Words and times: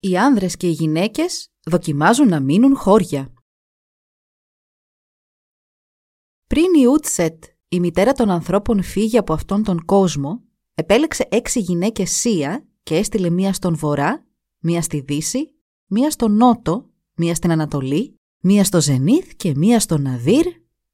Οι 0.00 0.18
άνδρες 0.18 0.56
και 0.56 0.66
οι 0.66 0.70
γυναίκες 0.70 1.52
δοκιμάζουν 1.64 2.28
να 2.28 2.40
μείνουν 2.40 2.76
χώρια. 2.76 3.32
Πριν 6.46 6.74
η 6.82 6.86
Ούτσετ, 6.86 7.44
η 7.68 7.80
μητέρα 7.80 8.12
των 8.12 8.30
ανθρώπων, 8.30 8.82
φύγει 8.82 9.18
από 9.18 9.32
αυτόν 9.32 9.62
τον 9.62 9.84
κόσμο, 9.84 10.42
επέλεξε 10.74 11.28
έξι 11.30 11.60
γυναίκες 11.60 12.10
Σία 12.10 12.68
και 12.82 12.96
έστειλε 12.96 13.30
μία 13.30 13.52
στον 13.52 13.76
βορρά, 13.76 14.26
μία 14.58 14.82
στη 14.82 15.00
δύση, 15.00 15.54
μία 15.86 16.10
στον 16.10 16.36
νότο, 16.36 16.90
μία 17.14 17.34
στην 17.34 17.50
Ανατολή, 17.50 18.20
μία 18.40 18.64
στο 18.64 18.80
Ζενίθ 18.80 19.34
και 19.36 19.54
μία 19.56 19.80
στο 19.80 19.98
Ναδύρ 19.98 20.46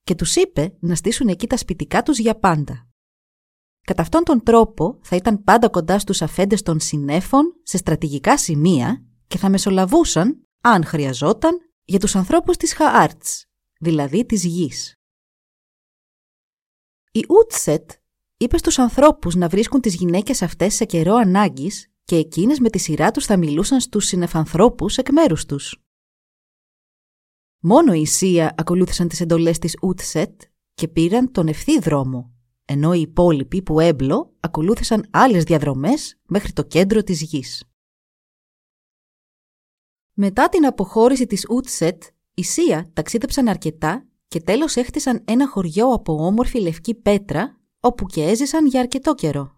και 0.04 0.14
τους 0.14 0.36
είπε 0.36 0.76
να 0.80 0.94
στήσουν 0.94 1.28
εκεί 1.28 1.46
τα 1.46 1.56
σπιτικά 1.56 2.02
τους 2.02 2.18
για 2.18 2.38
πάντα. 2.38 2.88
Κατά 3.84 4.02
αυτόν 4.02 4.24
τον 4.24 4.42
τρόπο 4.42 4.98
θα 5.02 5.16
ήταν 5.16 5.44
πάντα 5.44 5.68
κοντά 5.68 5.98
στους 5.98 6.22
αφέντες 6.22 6.62
των 6.62 6.80
συνέφων 6.80 7.60
σε 7.62 7.76
στρατηγικά 7.76 8.38
σημεία 8.38 9.04
και 9.26 9.38
θα 9.38 9.48
μεσολαβούσαν, 9.48 10.46
αν 10.60 10.84
χρειαζόταν, 10.84 11.58
για 11.84 11.98
τους 11.98 12.16
ανθρώπους 12.16 12.56
της 12.56 12.74
Χαάρτς, 12.74 13.46
δηλαδή 13.80 14.26
της 14.26 14.44
γης. 14.44 14.94
Η 17.12 17.24
Ούτσετ 17.28 17.90
είπε 18.36 18.58
στους 18.58 18.78
ανθρώπους 18.78 19.34
να 19.34 19.48
βρίσκουν 19.48 19.80
τις 19.80 19.94
γυναίκες 19.94 20.42
αυτές 20.42 20.74
σε 20.74 20.84
καιρό 20.84 21.14
ανάγκης 21.14 21.92
και 22.04 22.16
εκείνες 22.16 22.58
με 22.58 22.70
τη 22.70 22.78
σειρά 22.78 23.10
τους 23.10 23.26
θα 23.26 23.36
μιλούσαν 23.36 23.80
στους 23.80 24.06
συνεφανθρώπους 24.06 24.96
εκ 24.98 25.10
μέρους 25.10 25.44
τους. 25.46 25.82
Μόνο 27.58 27.92
οι 27.92 28.06
Σία 28.06 28.54
ακολούθησαν 28.56 29.08
τις 29.08 29.20
εντολές 29.20 29.58
της 29.58 29.76
Ούτσετ 29.82 30.40
και 30.74 30.88
πήραν 30.88 31.32
τον 31.32 31.48
ευθύ 31.48 31.78
δρόμο, 31.78 32.33
ενώ 32.64 32.92
οι 32.92 33.00
υπόλοιποι 33.00 33.62
που 33.62 33.80
έμπλο 33.80 34.34
ακολούθησαν 34.40 35.06
άλλες 35.10 35.44
διαδρομές 35.44 36.18
μέχρι 36.26 36.52
το 36.52 36.62
κέντρο 36.62 37.02
της 37.02 37.22
γης. 37.22 37.64
Μετά 40.12 40.48
την 40.48 40.66
αποχώρηση 40.66 41.26
της 41.26 41.46
Ούτσετ, 41.48 42.02
οι 42.34 42.42
Σία 42.42 42.90
ταξίδεψαν 42.92 43.48
αρκετά 43.48 44.06
και 44.28 44.40
τέλος 44.40 44.76
έχτισαν 44.76 45.22
ένα 45.24 45.48
χωριό 45.48 45.92
από 45.92 46.26
όμορφη 46.26 46.60
λευκή 46.60 46.94
πέτρα, 46.94 47.60
όπου 47.80 48.06
και 48.06 48.22
έζησαν 48.22 48.66
για 48.66 48.80
αρκετό 48.80 49.14
καιρό. 49.14 49.54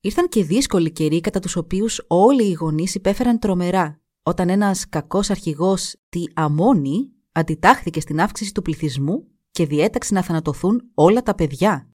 Ήρθαν 0.00 0.28
και 0.28 0.44
δύσκολοι 0.44 0.92
καιροί 0.92 1.20
κατά 1.20 1.40
τους 1.40 1.56
οποίους 1.56 2.04
όλοι 2.06 2.44
οι 2.44 2.52
γονείς 2.52 2.94
υπέφεραν 2.94 3.38
τρομερά, 3.38 4.00
όταν 4.22 4.48
ένας 4.48 4.88
κακός 4.88 5.30
αρχηγός, 5.30 5.96
τη 6.08 6.22
Αμόνη, 6.34 7.12
αντιτάχθηκε 7.32 8.00
στην 8.00 8.20
αύξηση 8.20 8.52
του 8.54 8.62
πληθυσμού 8.62 9.28
και 9.58 9.66
διέταξε 9.66 10.14
να 10.14 10.22
θανατωθούν 10.22 10.90
όλα 10.94 11.22
τα 11.22 11.34
παιδιά. 11.34 11.90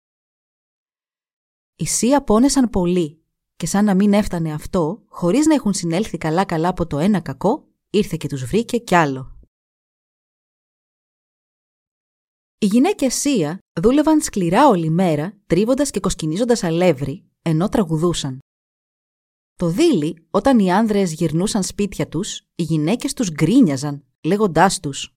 Οι 1.75 1.85
Σία 1.85 2.23
πόνεσαν 2.23 2.69
πολύ 2.69 3.23
και 3.55 3.65
σαν 3.65 3.85
να 3.85 3.95
μην 3.95 4.13
έφτανε 4.13 4.53
αυτό, 4.53 5.03
χωρίς 5.07 5.45
να 5.45 5.53
έχουν 5.53 5.73
συνέλθει 5.73 6.17
καλά-καλά 6.17 6.67
από 6.67 6.87
το 6.87 6.97
ένα 6.97 7.19
κακό, 7.19 7.67
ήρθε 7.89 8.17
και 8.19 8.27
τους 8.27 8.45
βρήκε 8.45 8.77
κι 8.77 8.95
άλλο. 8.95 9.39
Οι 12.57 12.65
γυναίκες 12.65 13.13
Σία 13.13 13.59
δούλευαν 13.81 14.21
σκληρά 14.21 14.67
όλη 14.67 14.89
μέρα, 14.89 15.37
τρίβοντας 15.47 15.91
και 15.91 15.99
κοσκινίζοντας 15.99 16.63
αλεύρι, 16.63 17.25
ενώ 17.41 17.69
τραγουδούσαν. 17.69 18.39
Το 19.55 19.69
δίλη, 19.69 20.27
όταν 20.29 20.59
οι 20.59 20.71
άνδρες 20.71 21.13
γυρνούσαν 21.13 21.63
σπίτια 21.63 22.07
τους, 22.07 22.41
οι 22.55 22.63
γυναίκες 22.63 23.13
τους 23.13 23.31
γκρίνιαζαν, 23.31 24.05
λέγοντάς 24.21 24.79
τους 24.79 25.15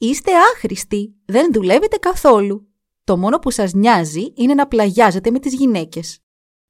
«Είστε 0.00 0.30
άχρηστοι, 0.54 1.14
δεν 1.24 1.52
δουλεύετε 1.52 1.96
καθόλου. 1.96 2.68
Το 3.04 3.16
μόνο 3.16 3.38
που 3.38 3.50
σας 3.50 3.72
νοιάζει 3.72 4.32
είναι 4.36 4.54
να 4.54 4.68
πλαγιάζετε 4.68 5.30
με 5.30 5.38
τις 5.38 5.54
γυναίκες. 5.54 6.18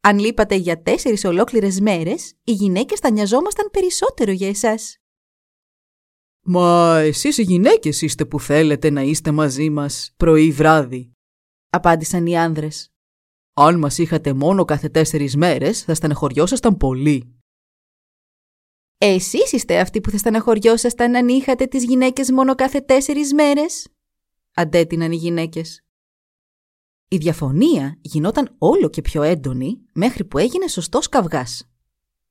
Αν 0.01 0.19
λείπατε 0.19 0.55
για 0.55 0.83
τέσσερις 0.83 1.25
ολόκληρες 1.25 1.81
μέρες, 1.81 2.35
οι 2.45 2.53
γυναίκες 2.53 2.99
θα 2.99 3.11
νοιαζόμασταν 3.11 3.71
περισσότερο 3.71 4.31
για 4.33 4.49
εσάς». 4.49 4.99
«Μα 6.43 6.99
εσείς 6.99 7.39
οι 7.39 7.43
γυναίκες 7.43 8.03
είστε 8.03 8.25
που 8.25 8.41
θέλετε 8.41 8.91
να 8.91 9.01
είστε 9.01 9.31
μαζί 9.31 9.71
μας 9.71 10.13
πρωί 10.17 10.51
βράδυ», 10.51 11.13
απάντησαν 11.71 12.27
οι 12.27 12.39
άνδρες. 12.39 12.93
«Αν 13.55 13.79
μας 13.79 13.99
είχατε 13.99 14.33
μόνο 14.33 14.65
κάθε 14.65 14.89
τέσσερις 14.89 15.37
μέρες, 15.37 15.83
θα 15.83 15.95
στενεχωριόσασταν 15.95 16.77
πολύ». 16.77 17.38
Εσείς 18.99 19.53
είστε 19.53 19.81
αυτοί 19.81 20.01
που 20.01 20.11
θα 20.11 20.19
στεναχωριόσασταν 20.19 21.17
αν 21.17 21.29
είχατε 21.29 21.67
τις 21.67 21.85
γυναίκες 21.85 22.31
μόνο 22.31 22.55
κάθε 22.55 22.81
τέσσερις 22.81 23.35
μέρες, 23.35 23.89
αντέτειναν 24.55 25.13
οι 25.13 25.17
γυναίκες. 25.17 25.83
Η 27.09 27.17
διαφωνία 27.17 27.99
γινόταν 28.01 28.55
όλο 28.59 28.89
και 28.89 29.03
πιο 29.03 29.23
έντονη 29.23 29.85
μέχρι 29.93 30.25
που 30.25 30.39
έγινε 30.39 30.69
σωστός 30.69 31.09
καυγάς. 31.09 31.71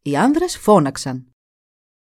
Οι 0.01 0.17
άνδρες 0.17 0.57
φώναξαν. 0.57 1.31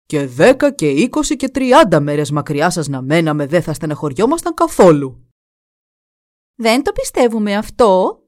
«Και 0.06 0.27
δέκα 0.27 0.72
και 0.72 0.88
είκοσι 0.91 1.37
και 1.37 1.49
τριάντα 1.49 2.00
μέρες 2.00 2.31
μακριά 2.31 2.71
σας 2.71 2.88
να 2.88 3.03
μέναμε 3.03 3.47
δεν 3.47 3.62
θα 3.62 3.72
στεναχωριόμασταν 3.72 4.55
καθόλου». 4.55 5.27
«Δεν 6.55 6.82
το 6.82 6.93
πιστεύουμε 6.93 7.56
αυτό», 7.56 8.22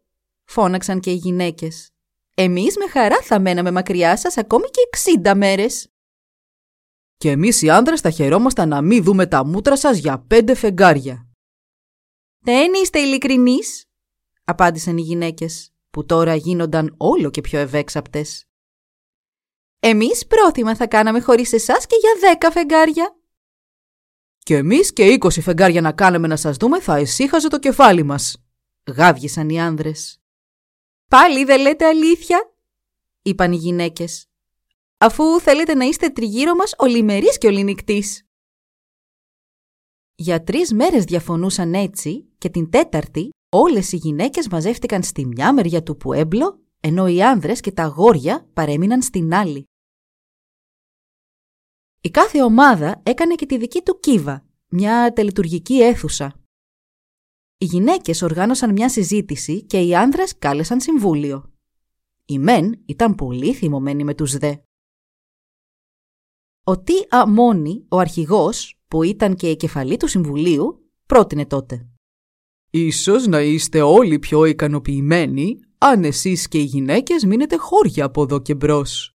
φώναξαν 0.45 1.01
και 1.01 1.11
οι 1.11 1.15
γυναίκες. 1.15 1.91
«Εμείς 2.35 2.77
με 2.77 2.87
χαρά 2.89 3.23
θα 3.23 3.41
μέναμε 3.41 3.71
μακριά 3.71 4.17
σας 4.17 4.37
ακόμη 4.37 4.65
και 4.65 4.81
εξήντα 4.87 5.35
μέρες». 5.35 5.92
Και 7.23 7.31
εμείς 7.31 7.63
οι 7.63 7.71
άντρες 7.71 8.01
θα 8.01 8.11
χαιρόμασταν 8.11 8.69
να 8.69 8.83
μην 8.83 9.03
δούμε 9.05 9.27
τα 9.27 9.45
μούτρα 9.45 9.77
σας 9.77 9.99
για 9.99 10.19
πέντε 10.19 10.55
φεγγάρια. 10.55 11.29
«Δεν 12.39 12.73
είστε 12.75 12.99
ειλικρινείς», 12.99 13.85
απάντησαν 14.45 14.97
οι 14.97 15.01
γυναίκες, 15.01 15.73
που 15.91 16.07
τώρα 16.07 16.35
γίνονταν 16.35 16.95
όλο 16.97 17.31
και 17.31 17.41
πιο 17.41 17.59
ευέξαπτες. 17.59 18.45
«Εμείς 19.79 20.27
πρόθυμα 20.27 20.77
θα 20.77 20.87
κάναμε 20.87 21.21
χωρίς 21.21 21.53
εσάς 21.53 21.87
και 21.87 21.97
για 22.01 22.29
δέκα 22.29 22.51
φεγγάρια». 22.51 23.17
«Και 24.39 24.57
εμείς 24.57 24.93
και 24.93 25.05
είκοσι 25.05 25.41
φεγγάρια 25.41 25.81
να 25.81 25.93
κάνουμε 25.93 26.27
να 26.27 26.37
σας 26.37 26.57
δούμε 26.57 26.81
θα 26.81 26.97
εσύχαζε 26.97 27.49
το 27.49 27.59
κεφάλι 27.59 28.03
μας», 28.03 28.45
γάβγισαν 28.97 29.49
οι 29.49 29.61
άνδρες. 29.61 30.21
«Πάλι 31.09 31.45
δεν 31.45 31.61
λέτε 31.61 31.87
αλήθεια», 31.87 32.55
είπαν 33.23 33.53
οι 33.53 33.57
γυναίκες 33.57 34.32
αφού 35.03 35.41
θέλετε 35.41 35.75
να 35.75 35.85
είστε 35.85 36.09
τριγύρω 36.09 36.55
μας 36.55 36.75
ολιμερής 36.79 37.39
και 37.39 37.47
ολινικτής. 37.47 38.27
Για 40.15 40.43
τρεις 40.43 40.73
μέρες 40.73 41.05
διαφωνούσαν 41.05 41.75
έτσι 41.75 42.29
και 42.39 42.49
την 42.49 42.71
τέταρτη 42.71 43.31
όλες 43.49 43.93
οι 43.93 43.97
γυναίκες 43.97 44.49
μαζεύτηκαν 44.49 45.03
στη 45.03 45.27
μια 45.27 45.53
μεριά 45.53 45.83
του 45.83 45.97
Πουέμπλο, 45.97 46.61
ενώ 46.81 47.07
οι 47.07 47.23
άνδρες 47.23 47.61
και 47.61 47.73
τα 47.73 47.83
αγόρια 47.83 48.49
παρέμειναν 48.53 49.03
στην 49.03 49.35
άλλη. 49.35 49.65
Η 52.01 52.11
κάθε 52.11 52.43
ομάδα 52.43 53.01
έκανε 53.03 53.35
και 53.35 53.47
τη 53.47 53.59
δική 53.59 53.83
του 53.83 53.99
κύβα, 54.01 54.47
μια 54.69 55.13
τελειτουργική 55.13 55.83
αίθουσα. 55.83 56.41
Οι 57.59 57.65
γυναίκες 57.65 58.23
οργάνωσαν 58.23 58.73
μια 58.73 58.89
συζήτηση 58.89 59.63
και 59.63 59.81
οι 59.81 59.95
άνδρες 59.95 60.39
κάλεσαν 60.39 60.81
συμβούλιο. 60.81 61.53
Οι 62.25 62.39
μεν 62.39 62.83
ήταν 62.87 63.15
πολύ 63.15 63.55
θυμωμένοι 63.55 64.05
με 64.05 64.15
τους 64.15 64.37
δε. 64.37 64.55
Ο 66.65 66.81
Τι 66.81 66.95
Αμόνι, 67.09 67.87
ο 67.89 67.99
αρχηγός, 67.99 68.81
που 68.89 69.03
ήταν 69.03 69.35
και 69.35 69.51
η 69.51 69.57
κεφαλή 69.57 69.97
του 69.97 70.07
Συμβουλίου, 70.07 70.91
πρότεινε 71.07 71.47
τότε. 71.47 71.87
Ίσως 72.71 73.27
να 73.27 73.41
είστε 73.41 73.81
όλοι 73.81 74.19
πιο 74.19 74.45
ικανοποιημένοι 74.45 75.61
αν 75.79 76.05
εσείς 76.05 76.49
και 76.49 76.59
οι 76.59 76.63
γυναίκες 76.63 77.25
μείνετε 77.25 77.57
χώρια 77.57 78.05
από 78.05 78.23
εδώ 78.23 78.39
και 78.39 78.55
μπρος. 78.55 79.17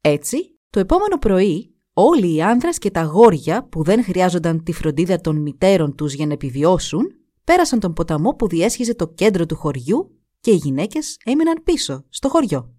Έτσι, 0.00 0.58
το 0.70 0.80
επόμενο 0.80 1.18
πρωί, 1.18 1.74
όλοι 1.92 2.34
οι 2.34 2.42
άνδρες 2.42 2.78
και 2.78 2.90
τα 2.90 3.02
γόρια 3.02 3.68
που 3.68 3.82
δεν 3.82 4.04
χρειάζονταν 4.04 4.62
τη 4.62 4.72
φροντίδα 4.72 5.20
των 5.20 5.36
μητέρων 5.36 5.94
τους 5.94 6.12
για 6.12 6.26
να 6.26 6.32
επιβιώσουν, 6.32 7.02
πέρασαν 7.44 7.80
τον 7.80 7.92
ποταμό 7.92 8.34
που 8.34 8.48
διέσχιζε 8.48 8.94
το 8.94 9.08
κέντρο 9.08 9.46
του 9.46 9.56
χωριού 9.56 10.20
και 10.40 10.50
οι 10.50 10.56
γυναίκες 10.56 11.16
έμειναν 11.24 11.62
πίσω, 11.62 12.04
στο 12.08 12.28
χωριό. 12.28 12.73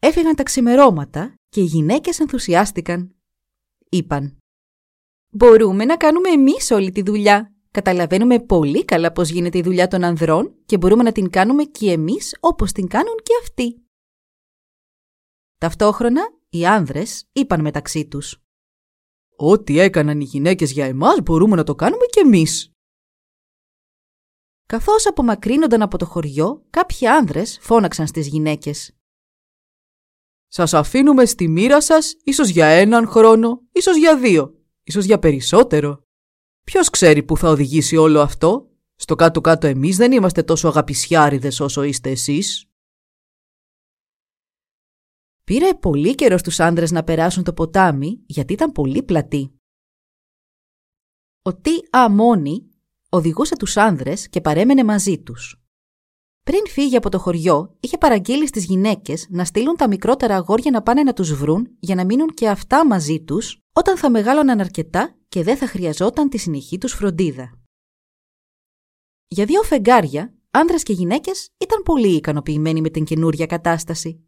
Έφυγαν 0.00 0.34
τα 0.34 0.42
ξημερώματα 0.42 1.34
και 1.48 1.60
οι 1.60 1.64
γυναίκες 1.64 2.20
ενθουσιάστηκαν. 2.20 3.14
Είπαν 3.88 4.38
«Μπορούμε 5.30 5.84
να 5.84 5.96
κάνουμε 5.96 6.28
εμείς 6.28 6.70
όλη 6.70 6.92
τη 6.92 7.02
δουλειά. 7.02 7.54
Καταλαβαίνουμε 7.70 8.40
πολύ 8.40 8.84
καλά 8.84 9.12
πώς 9.12 9.28
γίνεται 9.30 9.58
η 9.58 9.62
δουλειά 9.62 9.88
των 9.88 10.04
ανδρών 10.04 10.54
και 10.66 10.78
μπορούμε 10.78 11.02
να 11.02 11.12
την 11.12 11.30
κάνουμε 11.30 11.64
και 11.64 11.90
εμείς 11.90 12.36
όπως 12.40 12.72
την 12.72 12.88
κάνουν 12.88 13.14
και 13.22 13.32
αυτοί». 13.42 13.82
Ταυτόχρονα 15.58 16.22
οι 16.48 16.66
άνδρες 16.66 17.28
είπαν 17.32 17.60
μεταξύ 17.60 18.06
τους 18.06 18.42
«Ό,τι 19.36 19.78
έκαναν 19.78 20.20
οι 20.20 20.24
γυναίκες 20.24 20.72
για 20.72 20.86
εμάς 20.86 21.20
μπορούμε 21.22 21.56
να 21.56 21.64
το 21.64 21.74
κάνουμε 21.74 22.06
κι 22.06 22.18
εμείς». 22.18 22.70
Καθώς 24.66 25.06
απομακρύνονταν 25.06 25.82
από 25.82 25.98
το 25.98 26.06
χωριό, 26.06 26.66
κάποιοι 26.70 27.06
άνδρες 27.06 27.58
φώναξαν 27.60 28.06
στις 28.06 28.26
γυναίκες. 28.26 28.97
«Σας 30.48 30.74
αφήνουμε 30.74 31.24
στη 31.24 31.48
μοίρα 31.48 31.80
σας 31.80 32.14
ίσως 32.24 32.48
για 32.48 32.66
έναν 32.66 33.06
χρόνο, 33.08 33.62
ίσως 33.72 33.96
για 33.96 34.18
δύο, 34.18 34.64
ίσως 34.82 35.04
για 35.04 35.18
περισσότερο. 35.18 36.02
Ποιος 36.64 36.90
ξέρει 36.90 37.22
που 37.22 37.36
θα 37.36 37.48
οδηγήσει 37.48 37.96
όλο 37.96 38.20
αυτό; 38.20 38.70
Στο 38.94 39.14
κάτω-κάτω 39.14 39.66
εμείς 39.66 39.96
δεν 39.96 40.12
είμαστε 40.12 40.42
τόσο 40.42 40.68
αγαπησιάριδες 40.68 41.60
όσο 41.60 41.82
είστε 41.82 42.10
εσείς». 42.10 42.62
Πήρε 45.44 45.74
πολύ 45.74 46.14
καιρό 46.14 46.38
στους 46.38 46.60
άνδρες 46.60 46.90
να 46.90 47.04
περάσουν 47.04 47.42
το 47.42 47.52
ποτάμι 47.52 48.22
γιατί 48.26 48.52
ήταν 48.52 48.72
πολύ 48.72 49.02
πλατή. 49.02 49.52
Ο 51.42 51.54
Τι 51.54 51.70
Αμόνι 51.90 52.68
οδηγούσε 53.08 53.56
τους 53.56 53.76
άνδρες 53.76 54.28
και 54.28 54.40
παρέμενε 54.40 54.84
μαζί 54.84 55.22
τους. 55.22 55.62
Πριν 56.48 56.66
φύγει 56.68 56.96
από 56.96 57.08
το 57.08 57.18
χωριό, 57.18 57.76
είχε 57.80 57.98
παραγγείλει 57.98 58.46
στις 58.46 58.64
γυναίκες 58.64 59.26
να 59.30 59.44
στείλουν 59.44 59.76
τα 59.76 59.88
μικρότερα 59.88 60.36
αγόρια 60.36 60.70
να 60.70 60.82
πάνε 60.82 61.02
να 61.02 61.12
τους 61.12 61.34
βρουν 61.34 61.76
για 61.80 61.94
να 61.94 62.04
μείνουν 62.04 62.28
και 62.28 62.48
αυτά 62.48 62.86
μαζί 62.86 63.20
τους 63.20 63.58
όταν 63.72 63.96
θα 63.96 64.10
μεγάλωναν 64.10 64.60
αρκετά 64.60 65.16
και 65.28 65.42
δεν 65.42 65.56
θα 65.56 65.66
χρειαζόταν 65.66 66.28
τη 66.28 66.38
συνεχή 66.38 66.78
τους 66.78 66.92
φροντίδα. 66.92 67.58
Για 69.28 69.44
δύο 69.44 69.62
φεγγάρια, 69.62 70.34
άνδρες 70.50 70.82
και 70.82 70.92
γυναίκες 70.92 71.50
ήταν 71.58 71.82
πολύ 71.82 72.14
ικανοποιημένοι 72.14 72.80
με 72.80 72.90
την 72.90 73.04
καινούρια 73.04 73.46
κατάσταση. 73.46 74.24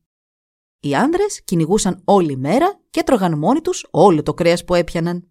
Οι 0.81 0.95
άνδρες 0.95 1.45
κυνηγούσαν 1.45 2.03
όλη 2.05 2.37
μέρα 2.37 2.81
και 2.91 3.03
τρώγαν 3.03 3.39
μόνοι 3.39 3.61
τους 3.61 3.87
όλο 3.91 4.23
το 4.23 4.35
κρέας 4.35 4.65
που 4.65 4.75
έπιαναν. 4.75 5.29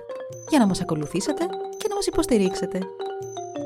για 0.49 0.59
να 0.59 0.67
μας 0.67 0.81
ακολουθήσετε 0.81 1.47
και 1.77 1.88
να 1.88 1.94
μας 1.94 2.06
υποστηρίξετε. 2.06 2.79